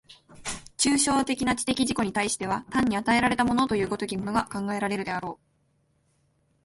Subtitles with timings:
[0.77, 5.45] 抽象的な知的自己に対しては単に与えられたものという如きものが考えられるであろう。